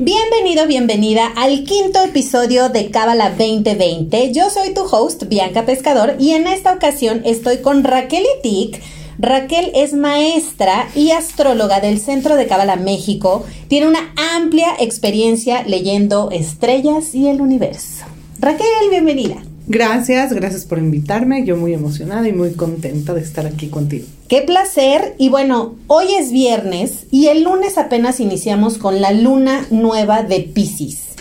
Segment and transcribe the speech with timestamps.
[0.00, 4.32] Bienvenido, bienvenida al quinto episodio de Cábala 2020.
[4.32, 8.82] Yo soy tu host, Bianca Pescador, y en esta ocasión estoy con Raquel Itik.
[9.20, 13.44] Raquel es maestra y astróloga del Centro de Cábala México.
[13.68, 18.04] Tiene una amplia experiencia leyendo estrellas y el universo.
[18.40, 19.44] Raquel, bienvenida.
[19.66, 21.44] Gracias, gracias por invitarme.
[21.44, 24.06] Yo muy emocionada y muy contenta de estar aquí contigo.
[24.28, 25.14] Qué placer.
[25.16, 30.40] Y bueno, hoy es viernes y el lunes apenas iniciamos con la luna nueva de
[30.40, 31.14] Pisces.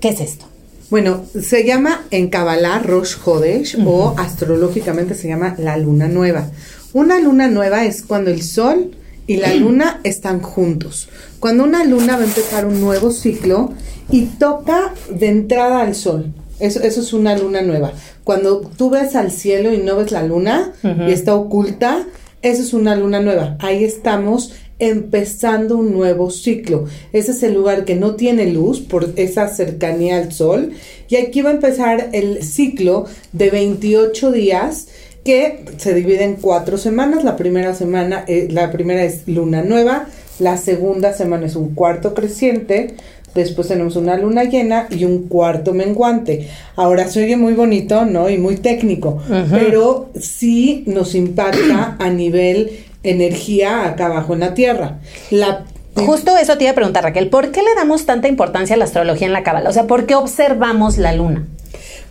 [0.00, 0.46] ¿Qué es esto?
[0.90, 6.50] Bueno, se llama en Kabbalah Rosh Hodesh o astrológicamente se llama la luna nueva.
[6.92, 8.92] Una luna nueva es cuando el sol
[9.26, 11.08] y la luna están juntos.
[11.40, 13.72] Cuando una luna va a empezar un nuevo ciclo
[14.10, 16.32] y toca de entrada al sol.
[16.62, 17.92] Eso, eso es una luna nueva.
[18.24, 22.06] Cuando tú ves al cielo y no ves la luna y está oculta,
[22.40, 23.56] eso es una luna nueva.
[23.60, 26.86] Ahí estamos empezando un nuevo ciclo.
[27.12, 30.72] Ese es el lugar que no tiene luz por esa cercanía al sol.
[31.08, 34.88] Y aquí va a empezar el ciclo de 28 días
[35.24, 37.22] que se divide en cuatro semanas.
[37.22, 40.08] La primera semana, eh, la primera es luna nueva.
[40.38, 42.94] La segunda semana es un cuarto creciente.
[43.34, 46.48] Después tenemos una luna llena y un cuarto menguante.
[46.76, 48.28] Ahora se oye muy bonito, ¿no?
[48.28, 52.70] Y muy técnico, pero sí nos impacta a nivel
[53.02, 54.98] energía acá abajo en la Tierra.
[55.30, 58.78] La Justo eso te iba a preguntar, Raquel, ¿por qué le damos tanta importancia a
[58.78, 59.68] la astrología en la cábala?
[59.68, 61.46] O sea, ¿por qué observamos la luna?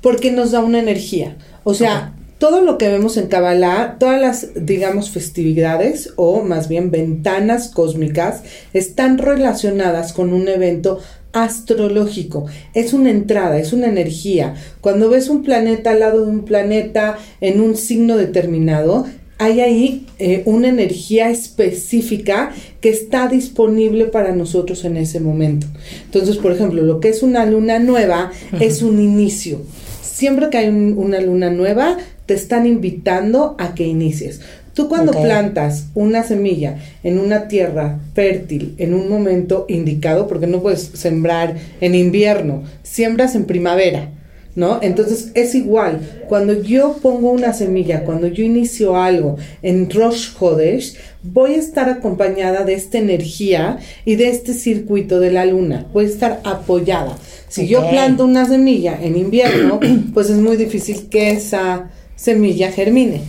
[0.02, 1.35] Porque nos da una energía.
[1.63, 6.89] O sea, todo lo que vemos en Kabbalah, todas las, digamos, festividades o más bien
[6.89, 8.42] ventanas cósmicas
[8.73, 10.97] están relacionadas con un evento
[11.34, 12.47] astrológico.
[12.74, 14.56] Es una entrada, es una energía.
[14.81, 19.06] Cuando ves un planeta al lado de un planeta en un signo determinado,
[19.38, 25.68] hay ahí eh, una energía específica que está disponible para nosotros en ese momento.
[26.06, 29.62] Entonces, por ejemplo, lo que es una luna nueva es un inicio.
[30.02, 31.97] Siempre que hay una luna nueva,
[32.31, 34.40] te están invitando a que inicies.
[34.74, 40.62] Tú cuando plantas una semilla en una tierra fértil en un momento indicado, porque no
[40.62, 44.12] puedes sembrar en invierno, siembras en primavera,
[44.56, 44.80] ¿no?
[44.81, 50.96] Entonces es igual, cuando yo pongo una semilla, cuando yo inicio algo en Rosh Hodesh,
[51.24, 56.06] voy a estar acompañada de esta energía y de este circuito de la luna, voy
[56.06, 57.18] a estar apoyada.
[57.50, 59.81] Si yo planto una semilla en invierno,
[60.14, 63.22] pues es muy difícil que esa semilla germine.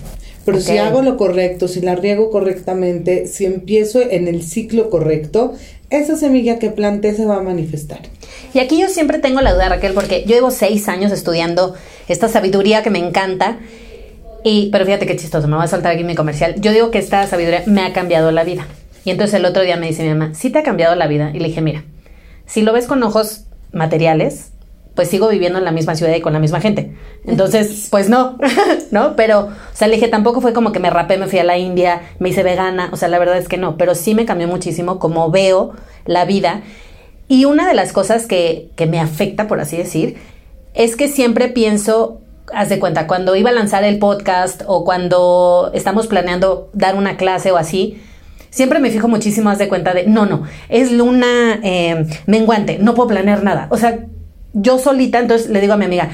[0.44, 5.54] Pero si hago lo correcto, si la riego correctamente, si empiezo en el ciclo correcto,
[5.90, 8.00] esa semilla que planté se va a manifestar.
[8.52, 11.74] Y aquí yo siempre tengo la duda, Raquel, porque yo llevo seis años estudiando
[12.08, 13.58] esta sabiduría que me encanta.
[14.42, 16.56] Y, pero fíjate qué chistoso, me voy a saltar aquí mi comercial.
[16.58, 18.66] Yo digo que esta sabiduría me ha cambiado la vida.
[19.04, 21.30] Y entonces el otro día me dice mi mamá, ¿sí te ha cambiado la vida?
[21.34, 21.84] Y le dije, mira,
[22.46, 24.51] si lo ves con ojos materiales,
[24.94, 26.94] pues sigo viviendo en la misma ciudad y con la misma gente.
[27.24, 28.38] Entonces, pues no,
[28.90, 29.16] ¿no?
[29.16, 31.56] Pero, o sea, le dije, tampoco fue como que me rapé, me fui a la
[31.58, 34.48] India, me hice vegana, o sea, la verdad es que no, pero sí me cambió
[34.48, 35.72] muchísimo como veo
[36.04, 36.62] la vida.
[37.28, 40.16] Y una de las cosas que, que me afecta, por así decir,
[40.74, 42.20] es que siempre pienso,
[42.52, 47.16] haz de cuenta, cuando iba a lanzar el podcast o cuando estamos planeando dar una
[47.16, 48.02] clase o así,
[48.50, 52.94] siempre me fijo muchísimo, haz de cuenta de, no, no, es luna eh, menguante, no
[52.94, 53.66] puedo planear nada.
[53.70, 54.06] O sea,
[54.52, 56.10] yo solita, entonces le digo a mi amiga,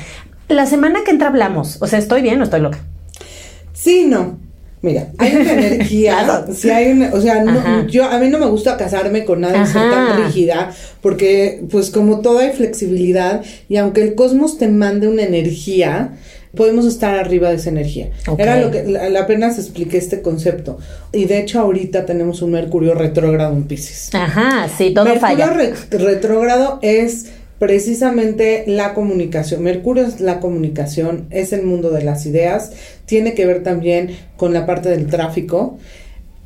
[0.49, 2.79] la semana que entra hablamos, o sea, ¿estoy bien o estoy loca?
[3.73, 4.39] Sí, no.
[4.81, 8.47] Mira, hay una energía, sí hay una, o sea, no, yo a mí no me
[8.47, 14.15] gusta casarme con nada tan rígida, porque pues como todo hay flexibilidad y aunque el
[14.15, 16.13] cosmos te mande una energía,
[16.55, 18.11] podemos estar arriba de esa energía.
[18.39, 20.79] Era lo que la, apenas expliqué este concepto.
[21.13, 24.15] Y de hecho ahorita tenemos un Mercurio retrógrado en Pisces.
[24.15, 25.47] Ajá, sí, todo falla.
[25.53, 27.27] Mercurio retrógrado es
[27.59, 29.63] precisamente la comunicación.
[29.63, 32.73] Mercurio es la comunicación, es el mundo de las ideas,
[33.07, 35.79] tiene que ver también con la parte del tráfico.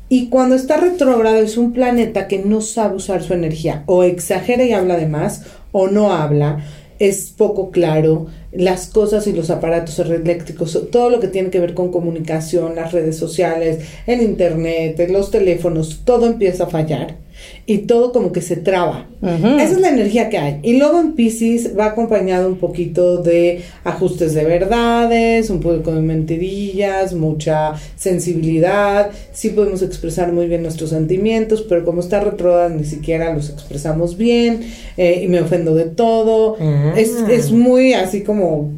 [0.09, 4.63] Y cuando está retrógrado es un planeta que no sabe usar su energía, o exagera
[4.63, 6.63] y habla de más, o no habla,
[6.99, 11.73] es poco claro, las cosas y los aparatos eléctricos, todo lo que tiene que ver
[11.73, 17.15] con comunicación, las redes sociales, el internet, los teléfonos, todo empieza a fallar.
[17.65, 19.07] Y todo como que se traba.
[19.21, 20.59] Esa es la energía que hay.
[20.63, 26.01] Y luego en Pisces va acompañado un poquito de ajustes de verdades, un poco de
[26.01, 29.11] mentirillas, mucha sensibilidad.
[29.31, 34.17] Sí podemos expresar muy bien nuestros sentimientos, pero como está retrógrada ni siquiera los expresamos
[34.17, 34.61] bien
[34.97, 36.57] eh, y me ofendo de todo.
[36.97, 38.71] Es, es muy así como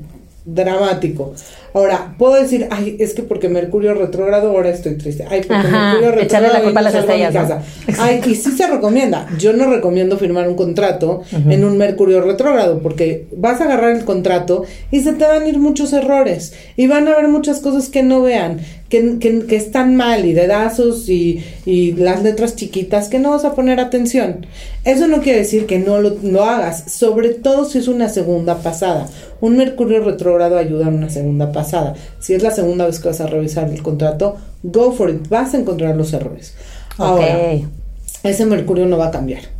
[0.45, 1.33] dramático.
[1.73, 5.25] Ahora, puedo decir, ay, es que porque Mercurio retrógrado ahora estoy triste.
[5.29, 7.51] Ay, porque Mercurio retrógrado la culpa a las estrellas.
[7.99, 9.27] Ay, y sí se recomienda.
[9.37, 14.05] Yo no recomiendo firmar un contrato en un Mercurio retrógrado porque vas a agarrar el
[14.05, 17.89] contrato y se te van a ir muchos errores y van a haber muchas cosas
[17.89, 18.59] que no vean,
[18.89, 23.45] que, que, que están mal y dedazos y, y las letras chiquitas que no vas
[23.45, 24.45] a poner atención.
[24.83, 28.59] Eso no quiere decir que no lo, lo hagas, sobre todo si es una segunda
[28.59, 29.09] pasada.
[29.41, 33.21] Un Mercurio retrógrado ayuda en una segunda pasada si es la segunda vez que vas
[33.21, 36.55] a revisar el contrato, go for it, vas a encontrar los errores.
[36.97, 37.37] Ahora,
[38.23, 39.54] ese Mercurio no va a cambiar.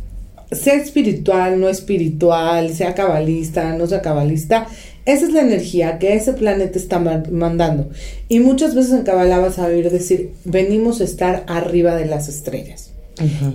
[0.52, 4.66] Sea espiritual, no espiritual, sea cabalista, no sea cabalista,
[5.06, 7.88] esa es la energía que ese planeta está mandando.
[8.28, 12.28] Y muchas veces en Kabbalah vas a oír decir, venimos a estar arriba de las
[12.28, 12.90] estrellas.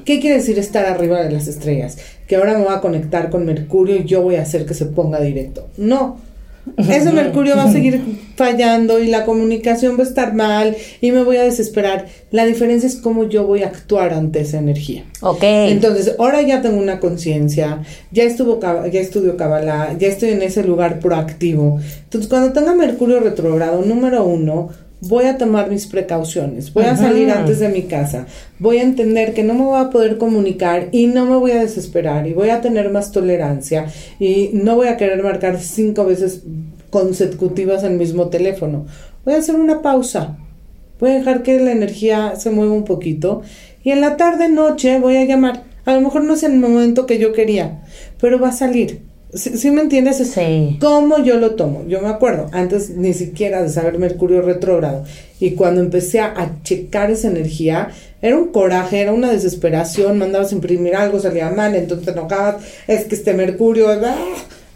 [0.05, 1.97] ¿Qué quiere decir estar arriba de las estrellas?
[2.27, 4.85] Que ahora me voy a conectar con Mercurio y yo voy a hacer que se
[4.85, 5.67] ponga directo.
[5.77, 6.17] No,
[6.77, 8.01] ese Mercurio va a seguir
[8.35, 12.07] fallando y la comunicación va a estar mal y me voy a desesperar.
[12.31, 15.05] La diferencia es cómo yo voy a actuar ante esa energía.
[15.21, 15.43] Ok.
[15.43, 17.81] Entonces, ahora ya tengo una conciencia,
[18.11, 21.79] ya estuvo ya estudio Kabbalah, ya estoy en ese lugar proactivo.
[22.03, 24.69] Entonces, cuando tenga Mercurio retrogrado, número uno,
[25.01, 28.27] voy a tomar mis precauciones, voy a salir antes de mi casa,
[28.59, 31.61] voy a entender que no me voy a poder comunicar y no me voy a
[31.61, 33.87] desesperar y voy a tener más tolerancia
[34.19, 36.43] y no voy a querer marcar cinco veces
[36.91, 38.85] consecutivas el mismo teléfono.
[39.25, 40.37] Voy a hacer una pausa,
[40.99, 43.41] voy a dejar que la energía se mueva un poquito
[43.83, 45.63] y en la tarde noche voy a llamar.
[45.83, 47.81] A lo mejor no es el momento que yo quería,
[48.19, 50.17] pero va a salir ¿Sí, me entiendes?
[50.17, 50.77] Sí.
[50.81, 51.85] ¿Cómo yo lo tomo?
[51.87, 55.05] Yo me acuerdo, antes ni siquiera de saber Mercurio retrógrado.
[55.39, 57.91] Y cuando empecé a, checar esa energía,
[58.21, 60.17] era un coraje, era una desesperación.
[60.17, 62.63] Mandabas a imprimir algo, salía mal, entonces te enojabas.
[62.87, 63.87] Es que este Mercurio,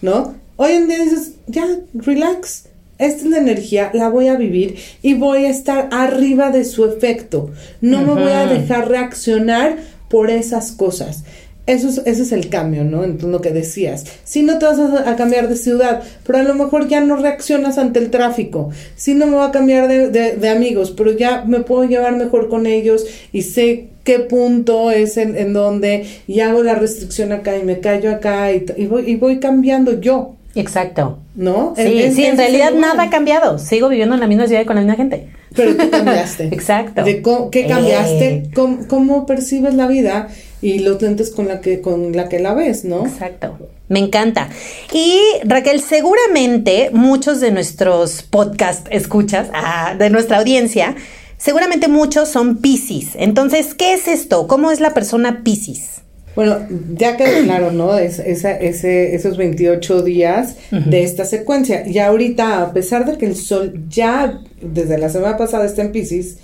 [0.02, 0.36] ¿no?
[0.56, 2.68] Hoy en día dices, ya, relax.
[2.98, 6.86] Esta es la energía, la voy a vivir y voy a estar arriba de su
[6.86, 7.52] efecto.
[7.82, 9.76] No me voy a dejar reaccionar
[10.10, 11.26] por esas cosas.
[11.68, 13.04] Eso es, ese es el cambio, ¿no?
[13.04, 14.06] Entonces lo que decías.
[14.24, 17.80] Si no te vas a, cambiar de ciudad, pero a lo mejor ya no reaccionas
[17.80, 18.70] ante el tráfico.
[18.96, 22.50] Si no me voy a cambiar de, de, amigos, pero ya me puedo llevar mejor
[22.50, 27.58] con ellos y sé qué punto es en, en donde y hago la restricción acá
[27.58, 30.36] y me callo acá y, y, voy, y voy cambiando yo.
[30.54, 31.20] Exacto.
[31.36, 31.74] ¿No?
[31.76, 33.60] Sí, sí, en realidad nada ha cambiado.
[33.60, 35.28] Sigo viviendo en la misma ciudad y con la misma gente.
[35.54, 36.46] Pero tú cambiaste.
[36.52, 37.04] Exacto.
[37.04, 37.22] De
[37.52, 38.28] ¿Qué cambiaste?
[38.28, 38.50] Eh.
[38.54, 40.30] ¿Cómo, ¿Cómo percibes la vida?
[40.66, 43.06] Y los lentes con la que con la que la ves, ¿no?
[43.06, 43.56] Exacto.
[43.88, 44.50] Me encanta.
[44.92, 50.96] Y Raquel, seguramente muchos de nuestros podcast escuchas, ah, de nuestra audiencia,
[51.38, 53.10] seguramente muchos son Pisces.
[53.14, 54.48] Entonces, ¿qué es esto?
[54.48, 56.02] ¿Cómo es la persona Pisces?
[56.36, 56.58] Bueno,
[56.96, 57.96] ya quedó claro, ¿no?
[58.00, 61.88] Es, esa, ese, esos 28 días de esta secuencia.
[61.88, 65.92] Y ahorita, a pesar de que el sol ya desde la semana pasada está en
[65.92, 66.40] Pisces,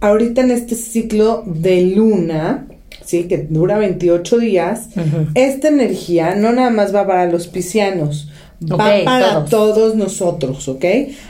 [0.00, 2.66] ahorita en este ciclo de luna,
[3.04, 3.24] ¿sí?
[3.24, 4.88] que dura 28 días,
[5.34, 8.28] esta energía no nada más va para los piscianos,
[8.62, 9.94] va para todos.
[9.94, 10.84] nosotros, ¿ok?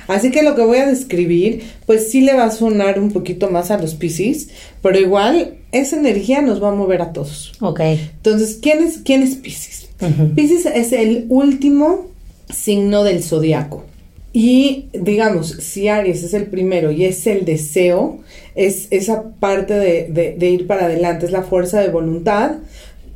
[0.08, 3.50] Así que lo que voy a describir, pues sí le va a sonar un poquito
[3.50, 4.50] más a los piscis,
[4.82, 7.52] pero igual esa energía nos va a mover a todos.
[7.60, 7.80] Ok.
[7.80, 9.88] Entonces, ¿quién es, quién es Piscis?
[10.34, 12.08] Piscis es el último
[12.52, 13.84] signo del zodiaco.
[14.32, 18.20] Y digamos, si Aries es el primero y es el deseo,
[18.54, 22.56] es esa parte de, de, ir para adelante, es la fuerza de voluntad.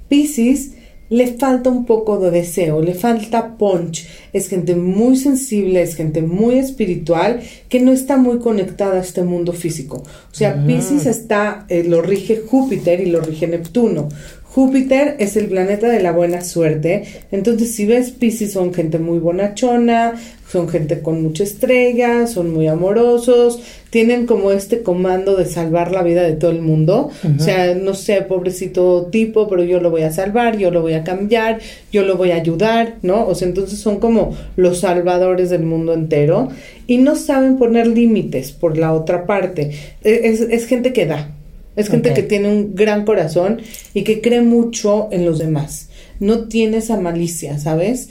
[0.09, 0.73] Pisces
[1.09, 4.09] le falta un poco de deseo, le falta punch.
[4.33, 9.23] Es gente muy sensible, es gente muy espiritual que no está muy conectada a este
[9.23, 10.03] mundo físico.
[10.03, 14.09] O sea, Pisces está, eh, lo rige Júpiter y lo rige Neptuno.
[14.57, 17.05] Júpiter es el planeta de la buena suerte.
[17.31, 20.15] Entonces, si ves Pisces, son gente muy bonachona,
[20.51, 23.61] son gente con mucha estrella, son muy amorosos,
[23.91, 27.11] tienen como este comando de salvar la vida de todo el mundo.
[27.39, 30.95] O sea, no sé, pobrecito tipo, pero yo lo voy a salvar, yo lo voy
[30.95, 31.59] a cambiar,
[31.93, 33.27] yo lo voy a ayudar, ¿no?
[33.27, 36.49] O sea, entonces son como los salvadores del mundo entero
[36.87, 39.73] y no saben poner límites por la otra parte.
[40.03, 41.36] E, es, es gente que da,
[41.77, 43.61] es gente que tiene un gran corazón
[43.95, 45.89] y que cree mucho en los demás.
[46.19, 48.09] No tiene esa malicia, ¿sabes?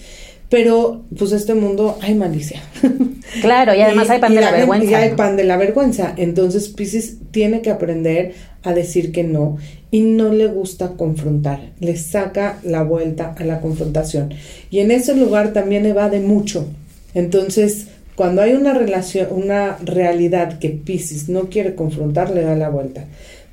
[0.49, 2.61] Pero, pues este mundo hay malicia.
[3.41, 4.89] Claro, y además hay pan de la, vergüenza.
[4.89, 6.13] Y hay pan de la vergüenza.
[6.15, 9.57] Entonces, Pisces tiene que aprender a decir que no
[9.91, 11.71] y no le gusta confrontar.
[11.79, 14.33] Le saca la vuelta a la confrontación.
[14.69, 16.65] Y en ese lugar también evade mucho.
[17.13, 22.69] Entonces, cuando hay una relación, una realidad que Pisces no quiere confrontar, le da la
[22.69, 23.05] vuelta.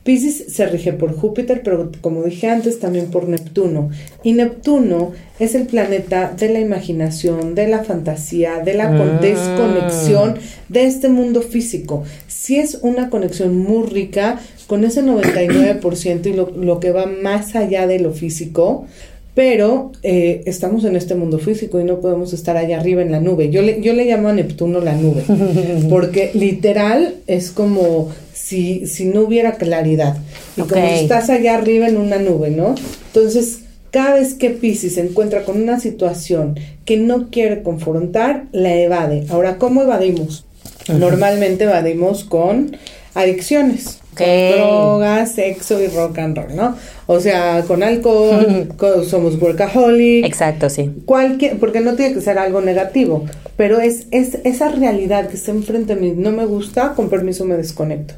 [0.05, 3.91] Pisces se rige por Júpiter, pero como dije antes, también por Neptuno.
[4.25, 9.21] Y Neptuno es el planeta de la imaginación, de la fantasía, de la Mm.
[9.21, 10.35] desconexión
[10.69, 12.03] de este mundo físico.
[12.27, 17.55] Sí es una conexión muy rica con ese 99% y lo, lo que va más
[17.55, 18.87] allá de lo físico,
[19.35, 23.21] pero eh, estamos en este mundo físico y no podemos estar allá arriba en la
[23.21, 23.49] nube.
[23.51, 25.23] Yo le, yo le llamo a Neptuno la nube,
[25.89, 28.11] porque literal es como
[28.43, 30.17] si, si no hubiera claridad.
[30.57, 32.75] Y como estás allá arriba en una nube, ¿no?
[33.07, 33.61] Entonces,
[33.93, 39.27] cada vez que Pisces se encuentra con una situación que no quiere confrontar, la evade.
[39.29, 40.45] Ahora, ¿cómo evadimos?
[40.89, 42.77] Normalmente evadimos con
[43.15, 43.99] adicciones.
[44.13, 44.19] Ok.
[44.19, 46.77] Con drogas, sexo y rock and roll, ¿no?
[47.07, 50.91] O sea, con alcohol, con- somos workaholic, Exacto, sí.
[51.07, 53.25] cualquier, porque no tiene que ser algo negativo,
[53.57, 57.45] pero es, es esa realidad que está enfrente de mí, no me gusta, con permiso
[57.47, 58.15] me desconecto.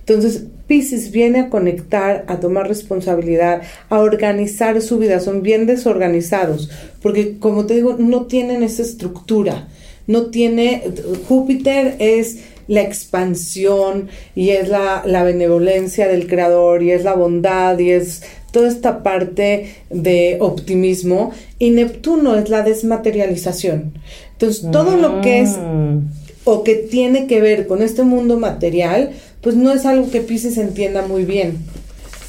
[0.00, 6.70] Entonces, Pisces viene a conectar, a tomar responsabilidad, a organizar su vida, son bien desorganizados,
[7.02, 9.68] porque como te digo, no tienen esa estructura,
[10.08, 10.82] no tiene,
[11.28, 12.38] Júpiter es
[12.68, 18.22] la expansión y es la, la benevolencia del creador y es la bondad y es
[18.50, 23.92] toda esta parte de optimismo y Neptuno es la desmaterialización.
[24.32, 25.50] Entonces, todo lo que es
[26.44, 30.58] o que tiene que ver con este mundo material, pues no es algo que Pisces
[30.58, 31.58] entienda muy bien.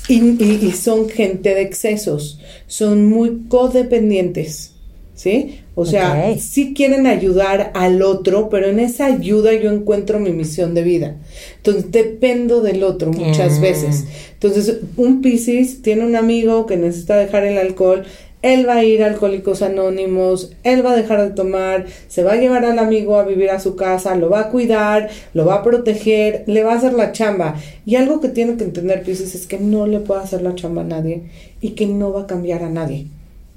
[0.09, 4.71] Y- y son gente de excesos, son muy codependientes,
[5.17, 5.59] ¿sí?
[5.75, 6.39] O sea, Ok.
[6.39, 11.17] sí quieren ayudar al otro, pero en esa ayuda yo encuentro mi misión de vida.
[11.57, 13.61] Entonces dependo del otro muchas Ah.
[13.61, 14.05] veces.
[14.33, 18.03] Entonces, un Piscis tiene un amigo que necesita dejar el alcohol,
[18.43, 22.33] él va a ir a Alcohólicos Anónimos, él va a dejar de tomar, se va
[22.33, 25.55] a llevar al amigo a vivir a su casa, lo va a cuidar, lo va
[25.55, 27.55] a proteger, le va a hacer la chamba.
[27.87, 30.83] Y algo que tiene que entender Piscis es que no le puede hacer la chamba
[30.83, 31.23] a nadie
[31.61, 33.07] y que no va a cambiar a nadie.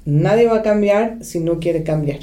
[0.05, 2.19] Nadie va a cambiar si no quiere cambiar.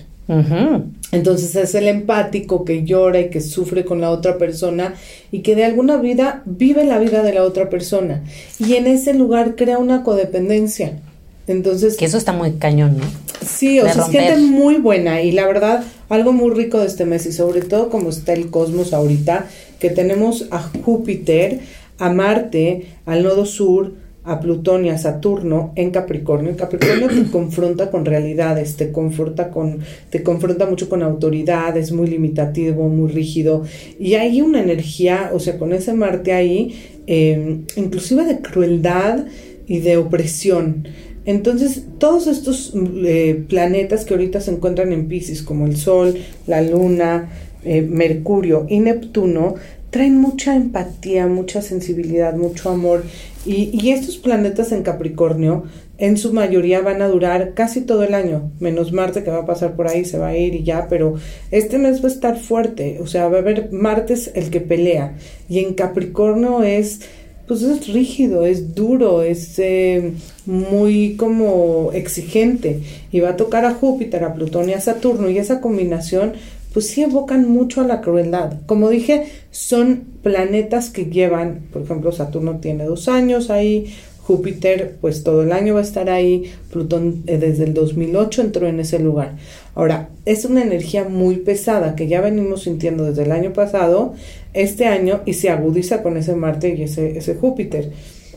[1.10, 4.94] Entonces es el empático que llora y que sufre con la otra persona
[5.32, 8.22] y que de alguna vida vive la vida de la otra persona
[8.58, 10.98] y en ese lugar crea una codependencia.
[11.46, 13.04] Entonces, Que eso está muy cañón, ¿no?
[13.40, 16.86] sí, o de sea, es gente muy buena y la verdad, algo muy rico de
[16.86, 19.46] este mes y sobre todo como está el cosmos ahorita,
[19.80, 21.60] que tenemos a Júpiter,
[21.98, 23.94] a Marte, al nodo sur,
[24.24, 26.56] a Plutón y a Saturno en Capricornio.
[26.56, 32.06] Capricornio te confronta con realidades, te confronta con, te confronta mucho con autoridad, es muy
[32.06, 33.64] limitativo, muy rígido.
[33.98, 36.74] Y hay una energía, o sea, con ese Marte ahí,
[37.06, 39.26] eh, inclusive de crueldad
[39.66, 40.86] y de opresión.
[41.24, 42.72] Entonces, todos estos
[43.04, 47.28] eh, planetas que ahorita se encuentran en Pisces, como el Sol, la Luna,
[47.64, 49.56] eh, Mercurio y Neptuno,
[49.90, 53.04] traen mucha empatía, mucha sensibilidad, mucho amor.
[53.46, 55.64] Y, y estos planetas en Capricornio,
[55.96, 59.46] en su mayoría, van a durar casi todo el año, menos Marte que va a
[59.46, 61.14] pasar por ahí, se va a ir y ya, pero
[61.50, 65.16] este mes va a estar fuerte, o sea, va a haber Marte el que pelea,
[65.48, 67.00] y en Capricornio es
[67.48, 70.12] pues es rígido, es duro, es eh,
[70.44, 72.80] muy como exigente.
[73.10, 76.34] Y va a tocar a Júpiter, a Plutón y a Saturno y esa combinación
[76.78, 78.52] pues sí evocan mucho a la crueldad.
[78.66, 83.92] Como dije, son planetas que llevan, por ejemplo, Saturno tiene dos años ahí,
[84.22, 88.68] Júpiter pues todo el año va a estar ahí, Plutón eh, desde el 2008 entró
[88.68, 89.38] en ese lugar.
[89.74, 94.14] Ahora, es una energía muy pesada que ya venimos sintiendo desde el año pasado,
[94.54, 97.90] este año, y se agudiza con ese Marte y ese, Júpiter.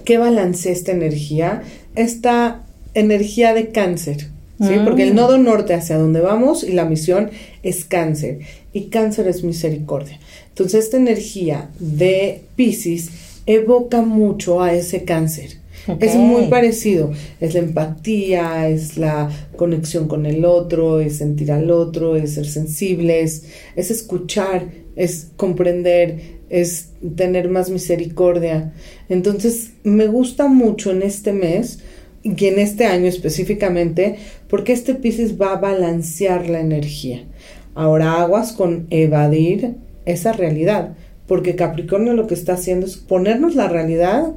[0.03, 1.61] ¿Qué balancea esta energía?
[1.93, 4.29] Esta energía de cáncer,
[4.61, 4.73] ¿sí?
[4.73, 4.85] Mm.
[4.85, 7.29] Porque el nodo norte hacia donde vamos y la misión
[7.63, 8.39] es cáncer,
[8.73, 10.19] y cáncer es misericordia.
[10.49, 13.09] Entonces, esta energía de Pisces
[13.45, 15.61] evoca mucho a ese cáncer.
[15.99, 21.71] Es muy parecido, es la empatía, es la conexión con el otro, es sentir al
[21.71, 28.73] otro, es ser sensibles, es escuchar, es comprender, es tener más misericordia.
[29.09, 31.79] Entonces, me gusta mucho en este mes
[32.23, 37.23] y en este año específicamente, porque este Pisces va a balancear la energía.
[37.73, 39.75] Ahora aguas con evadir
[40.05, 40.93] esa realidad,
[41.27, 44.33] porque Capricornio lo que está haciendo es ponernos la realidad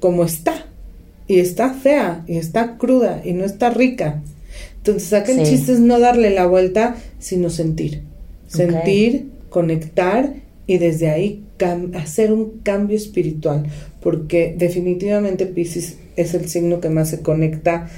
[0.00, 0.66] como está.
[1.26, 4.22] Y está fea, y está cruda, y no está rica.
[4.76, 5.52] Entonces acá el Sí.
[5.52, 8.02] chiste es no darle la vuelta, sino sentir.
[8.46, 10.34] Sentir, conectar
[10.66, 11.42] y desde ahí
[11.94, 13.66] hacer un cambio espiritual.
[14.00, 17.88] Porque definitivamente Pisces es el signo que más se conecta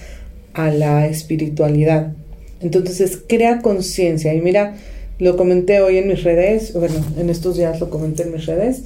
[0.54, 2.12] a la espiritualidad.
[2.61, 4.32] Entonces es crea conciencia.
[4.35, 4.76] Y mira,
[5.18, 8.82] lo comenté hoy en mis redes, bueno, en estos días lo comenté en mis redes.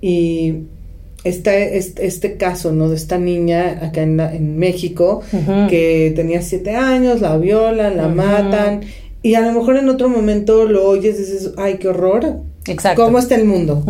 [0.00, 0.54] Y
[1.24, 2.88] está este, este caso, ¿no?
[2.88, 5.68] De esta niña acá en, la- en México Ujú.
[5.68, 8.80] que tenía siete años, la violan, la matan.
[9.22, 12.40] Y a lo mejor en otro momento lo oyes y dices, ay, qué horror.
[12.72, 13.04] Exacto.
[13.04, 13.84] ¿Cómo está el mundo?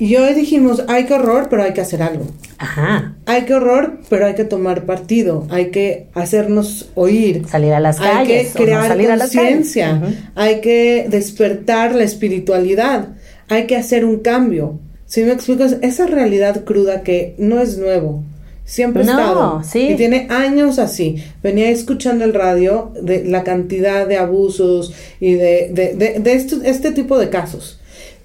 [0.00, 2.24] Y hoy dijimos, ay, qué horror, pero hay que hacer algo.
[2.58, 3.16] Ajá.
[3.26, 5.44] Hay que horror, pero hay que tomar partido.
[5.50, 7.42] Hay que hacernos oír.
[7.48, 8.52] Salir a las Hay calles.
[8.54, 10.00] que o no crear conciencia.
[10.36, 13.08] Hay que despertar la espiritualidad.
[13.48, 14.78] Hay que hacer un cambio.
[15.06, 18.22] Si me explico, Es esa realidad cruda que no es nuevo.
[18.64, 19.62] Siempre ha No, estado.
[19.64, 19.88] sí.
[19.92, 21.16] Y tiene años así.
[21.42, 26.60] Venía escuchando el radio de la cantidad de abusos y de, de, de- de esto-
[26.62, 27.77] este tipo de casos.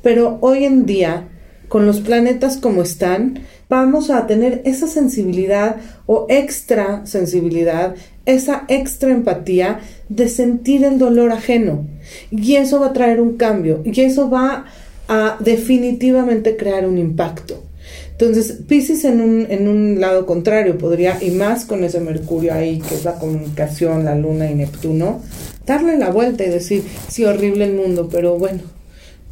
[0.03, 1.29] Pero hoy en día,
[1.69, 7.95] con los planetas como están, vamos a tener esa sensibilidad o extra sensibilidad,
[8.27, 9.79] esa extra empatía
[10.09, 11.87] de sentir el dolor ajeno.
[12.29, 13.81] Y eso va a traer un cambio.
[13.85, 14.65] Y eso va
[15.07, 17.63] a definitivamente crear un impacto.
[18.11, 22.79] Entonces, Pisces en un, en un lado contrario podría, y más con ese Mercurio ahí,
[22.79, 25.21] que es la comunicación, la Luna y Neptuno,
[25.65, 28.61] darle la vuelta y decir, sí, horrible el mundo, pero bueno,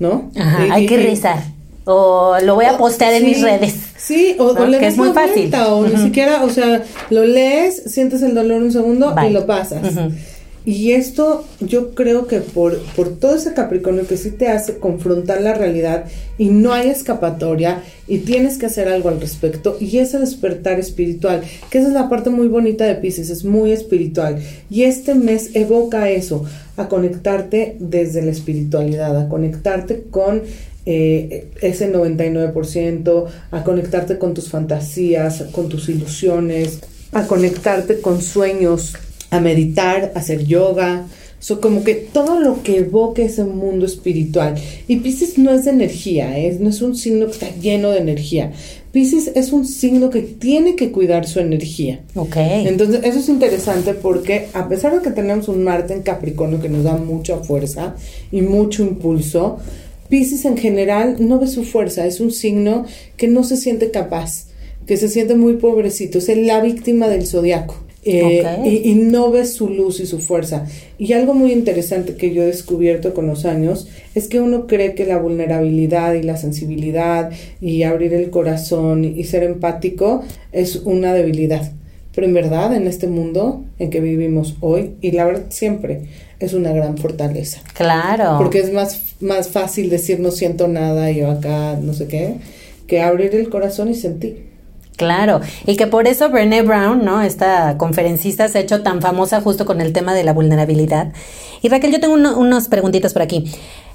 [0.01, 0.29] ¿no?
[0.37, 1.37] Ajá, Y- hay y- que rezar.
[1.85, 3.75] O lo voy a o- postear en sí, mis redes.
[3.97, 4.61] Sí, o, ¿no?
[4.61, 5.53] o le Que das es muy fácil.
[5.55, 6.03] o ni Ujú.
[6.03, 9.29] siquiera, o sea, lo lees, sientes el dolor un segundo Bye.
[9.29, 9.83] y lo pasas.
[9.95, 10.11] Ujú.
[10.63, 15.41] Y esto yo creo que por, por todo ese Capricornio que sí te hace confrontar
[15.41, 16.05] la realidad
[16.37, 21.41] y no hay escapatoria y tienes que hacer algo al respecto y ese despertar espiritual,
[21.71, 24.39] que esa es la parte muy bonita de Pisces, es muy espiritual.
[24.69, 26.45] Y este mes evoca eso,
[26.77, 30.43] a conectarte desde la espiritualidad, a conectarte con
[30.85, 36.79] eh, ese 99%, a conectarte con tus fantasías, con tus ilusiones,
[37.11, 38.95] a conectarte con sueños,
[39.31, 41.07] a meditar, a hacer yoga.
[41.39, 44.53] So, como que todo lo que evoque ese mundo espiritual.
[44.87, 46.55] Y Pisces no es de energía, ¿eh?
[46.59, 48.51] no es un signo que está lleno de energía.
[48.91, 52.01] Pisces es un signo que tiene que cuidar su energía.
[52.13, 52.35] Ok.
[52.37, 56.69] Entonces, eso es interesante porque a pesar de que tenemos un Marte en Capricornio que
[56.69, 57.95] nos da mucha fuerza
[58.31, 59.57] y mucho impulso,
[60.09, 62.85] Pisces en general no ve su fuerza, es un signo
[63.17, 64.47] que no se siente capaz,
[64.85, 67.77] que se siente muy pobrecito, es la víctima del zodiaco.
[68.03, 70.65] Eh, y, y no ve su luz y su fuerza.
[70.97, 74.95] Y algo muy interesante que yo he descubierto con los años es que uno cree
[74.95, 81.13] que la vulnerabilidad y la sensibilidad y abrir el corazón y ser empático es una
[81.13, 81.71] debilidad.
[82.13, 86.01] Pero en verdad, en este mundo en que vivimos hoy, y la verdad siempre,
[86.39, 87.61] es una gran fortaleza.
[87.73, 88.37] Claro.
[88.37, 92.35] Porque es más, más fácil decir no siento nada, yo acá, no sé qué,
[92.87, 94.50] que abrir el corazón y sentir.
[94.97, 97.21] Claro, y que por eso Brené Brown, ¿no?
[97.23, 101.11] Esta conferencista se ha hecho tan famosa justo con el tema de la vulnerabilidad.
[101.63, 103.45] Y Raquel, yo tengo uno- unas preguntitas por aquí.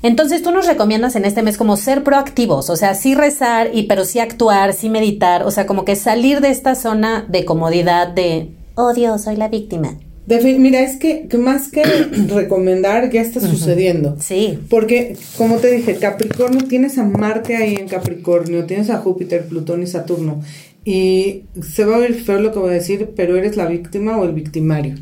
[0.02, 3.84] Entonces, tú nos recomiendas en este mes como ser proactivos, o sea, sí rezar, y
[3.84, 8.08] pero sí actuar, sí meditar, o sea, como que salir de esta zona de comodidad
[8.08, 9.94] de, oh Dios, soy la víctima.
[10.28, 11.84] Defi- Mira, es que, que más que
[12.34, 14.16] recomendar, ya está sucediendo.
[14.20, 19.46] Sí, Porque, como te dije, Capricornio, tienes a Marte ahí en Capricornio, tienes a Júpiter,
[19.46, 20.42] Plutón y Saturno.
[20.86, 24.16] Y se va a oír feo lo que voy a decir, pero eres la víctima
[24.16, 24.94] o el victimario.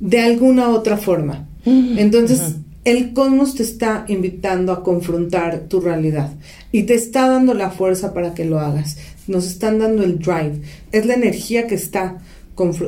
[0.00, 1.48] De alguna otra forma.
[1.64, 6.32] Entonces, el cosmos te está invitando a confrontar tu realidad
[6.72, 8.96] y te está dando la fuerza para que lo hagas.
[9.28, 10.60] Nos están dando el drive.
[10.90, 12.18] Es la energía que está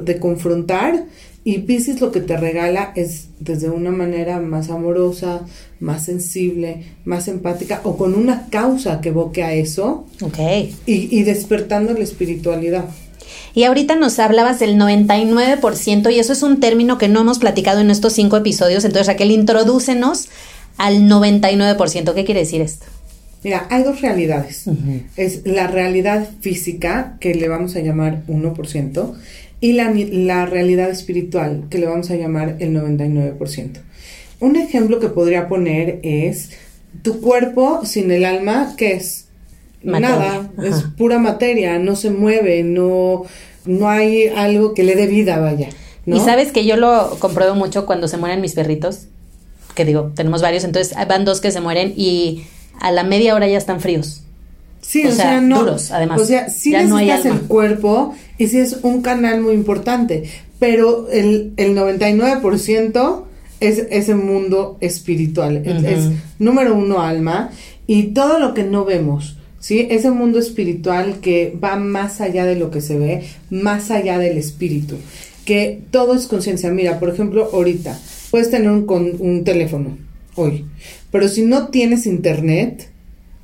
[0.02, 1.04] de confrontar
[1.44, 5.46] y Pisces lo que te regala es desde una manera más amorosa,
[5.80, 10.38] más sensible, más empática o con una causa que evoque a eso ok.
[10.86, 12.84] y, y despertando la espiritualidad.
[13.54, 17.80] Y ahorita nos hablabas del 99% y eso es un término que no hemos platicado
[17.80, 18.84] en estos cinco episodios.
[18.84, 20.28] Entonces, Raquel, introdúcenos
[20.76, 22.14] al 99%.
[22.14, 22.86] ¿Qué quiere decir esto?
[23.42, 24.64] Mira, hay dos realidades.
[25.16, 29.14] Es la realidad física, que le vamos a llamar 1%,
[29.62, 33.80] y la, la realidad espiritual, que le vamos a llamar el 99%.
[34.40, 36.50] Un ejemplo que podría poner es
[37.02, 39.26] tu cuerpo sin el alma, ¿qué es?
[39.82, 40.08] Materia.
[40.10, 40.66] Nada, Ajá.
[40.66, 43.24] es pura materia, no se mueve, no,
[43.64, 45.68] no hay algo que le dé vida, vaya.
[46.06, 46.16] ¿no?
[46.16, 49.06] Y sabes que yo lo compruebo mucho cuando se mueren mis perritos,
[49.74, 52.44] que digo, tenemos varios, entonces van dos que se mueren y
[52.80, 54.22] a la media hora ya están fríos.
[54.82, 55.60] Sí, o, sea, no.
[55.60, 56.20] duros, además.
[56.20, 57.48] O sea, sí Ya no necesitas el alma.
[57.48, 60.24] cuerpo y sí es un canal muy importante,
[60.58, 63.24] pero el, el 99%
[63.60, 65.62] es ese mundo espiritual.
[65.66, 67.50] Es- número uno alma
[67.86, 69.36] y todo lo que no vemos.
[69.60, 69.86] ¿Sí?
[69.90, 74.38] Ese mundo espiritual que va más allá de lo que se ve, más allá del
[74.38, 74.96] espíritu,
[75.44, 76.70] que todo es conciencia.
[76.70, 77.98] Mira, por ejemplo, ahorita
[78.30, 79.98] puedes tener un, con- un teléfono
[80.34, 80.64] hoy,
[81.10, 82.88] pero si no tienes internet,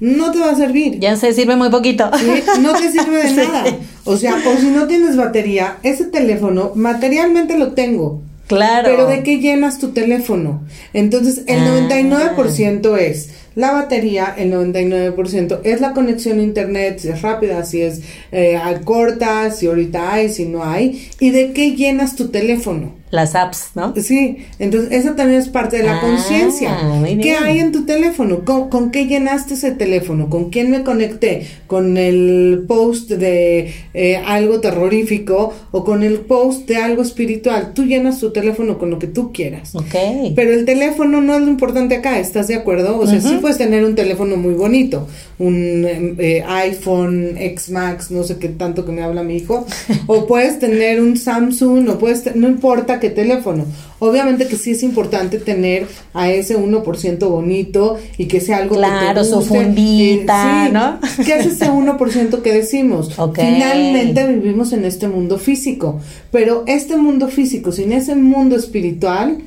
[0.00, 0.98] no te va a servir.
[1.00, 2.10] Ya se sirve muy poquito.
[2.18, 2.26] ¿sí?
[2.62, 3.36] No te sirve de Sí.
[3.36, 3.64] nada.
[4.04, 8.22] O sea, o si no tienes batería, ese teléfono materialmente lo tengo.
[8.46, 8.88] Claro.
[8.88, 10.62] Pero ¿de qué llenas tu teléfono?
[10.92, 11.66] Entonces, el Ah.
[11.66, 17.80] 99% es la batería, el 99% es la conexión a internet, si es rápida, si
[17.82, 21.08] es eh, corta, si ahorita hay, si no hay.
[21.18, 22.94] ¿Y de qué llenas tu teléfono?
[23.10, 23.94] Las apps, ¿no?
[23.96, 26.76] Sí, entonces eso también es parte de la Ah, conciencia.
[27.22, 28.44] ¿Qué hay en tu teléfono?
[28.44, 30.28] ¿Con, con qué llenaste ese teléfono?
[30.28, 31.46] ¿Con quién me conecté?
[31.68, 37.72] ¿Con el post de eh, algo terrorífico o con el post de algo espiritual?
[37.74, 39.74] Tú llenas tu teléfono con lo que tú quieras.
[39.76, 39.94] Ok.
[40.34, 42.98] Pero el teléfono no es lo importante acá, ¿estás de acuerdo?
[42.98, 45.06] O sea, sí puedes tener un teléfono muy bonito,
[45.38, 45.86] un
[46.18, 49.64] eh, iPhone X Max, no sé qué tanto que me habla mi hijo,
[50.08, 53.64] o puedes tener un Samsung, o puedes, no importa qué teléfono.
[53.98, 59.14] Obviamente que sí es importante tener a ese 1% bonito y que sea algo Claro,
[59.14, 59.64] que te su guste.
[59.64, 60.72] fundita, Eh, sí.
[60.72, 61.24] ¿no?
[61.24, 63.10] ¿Qué es ese 1% que decimos?
[63.34, 69.38] Finalmente vivimos en este mundo físico, pero este mundo físico, sin ese mundo espiritual.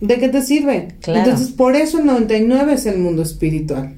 [0.00, 0.88] ¿De qué te sirve?
[1.00, 1.20] Claro.
[1.20, 3.94] Entonces, por eso el 99 es el mundo espiritual.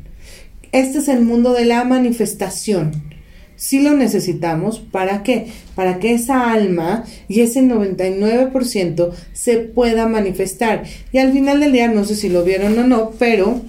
[0.71, 3.14] Este es el mundo de la manifestación.
[3.57, 5.49] Sí lo necesitamos, ¿para qué?
[5.75, 10.85] Para que esa alma y ese 99% se pueda manifestar.
[11.13, 13.63] Y al final del día, no sé si lo vieron o no, pero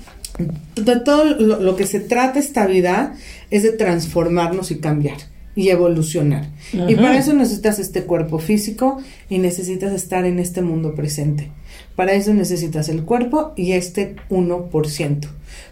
[0.76, 3.16] de todo lo, lo que se trata esta vida
[3.52, 5.18] es de transformarnos y cambiar
[5.56, 6.46] y evolucionar.
[6.74, 8.98] Y para eso necesitas este cuerpo físico
[9.30, 11.50] y necesitas estar en este mundo presente.
[11.96, 15.28] Para eso necesitas el cuerpo y este 1%.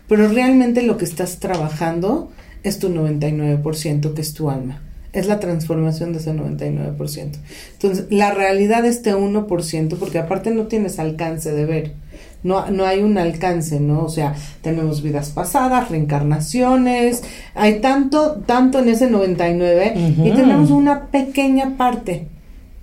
[0.07, 2.31] Pero realmente lo que estás trabajando
[2.63, 4.81] es tu 99%, que es tu alma.
[5.11, 7.37] Es la transformación de ese 99%.
[7.73, 11.93] Entonces, la realidad de este 1%, porque aparte no tienes alcance de ver.
[12.41, 14.03] No, no hay un alcance, ¿no?
[14.03, 17.23] O sea, tenemos vidas pasadas, reencarnaciones,
[17.55, 20.35] hay tanto, tanto en ese 99 y Ujú.
[20.35, 22.27] tenemos una pequeña parte.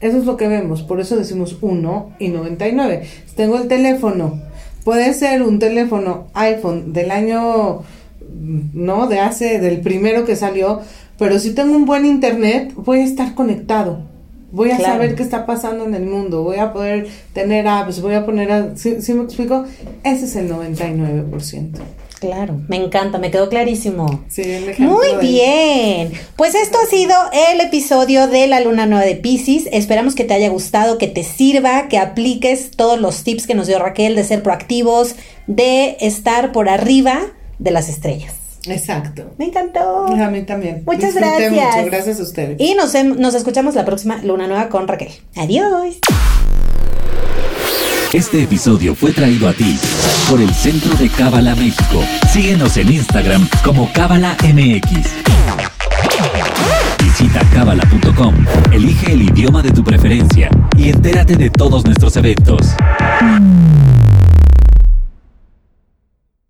[0.01, 3.03] Eso es lo que vemos, por eso decimos 1 y 99.
[3.27, 4.41] Si tengo el teléfono,
[4.83, 7.83] puede ser un teléfono iPhone del año,
[8.75, 9.07] ¿no?
[9.07, 10.81] De hace, del primero que salió,
[11.19, 14.09] pero si tengo un buen internet, voy a estar conectado.
[14.53, 14.95] Voy a Claro.
[14.95, 18.51] saber qué está pasando en el mundo, voy a poder tener apps, voy a poner,
[18.51, 19.65] a, ¿sí, sí me explico?
[20.03, 21.79] Ese es el 99%.
[22.19, 24.25] Claro, me encanta, me quedó clarísimo.
[24.29, 24.43] Sí,
[24.79, 26.13] Muy bien.
[26.37, 27.15] Pues esto ha sido
[27.53, 29.67] el episodio de la luna nueva de Pisces.
[29.73, 33.69] Esperamos que te haya gustado, que te sirva, que apliques todos los tips que nos
[33.69, 35.15] dio Raquel de ser proactivos,
[35.47, 37.21] de estar por arriba
[37.59, 38.35] de las estrellas.
[38.67, 39.33] Exacto.
[39.39, 40.07] Me encantó.
[40.07, 40.83] A mí también.
[40.87, 41.77] Muchas Disfruté gracias.
[41.77, 42.57] mucho, gracias a ustedes.
[42.61, 45.13] Y nos, em- nos escuchamos la próxima luna nueva con Raquel.
[45.37, 45.97] Adiós.
[48.13, 49.79] Este episodio fue traído a ti
[50.29, 52.03] por el Centro de Cábala México.
[52.33, 55.09] Síguenos en Instagram como Cábala MX.
[57.03, 58.35] Visita cábala.com,
[58.73, 62.69] elige el idioma de tu preferencia y entérate de todos nuestros eventos.